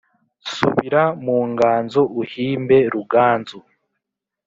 [0.55, 3.59] Subira mu nganzo uhimbe Ruganzu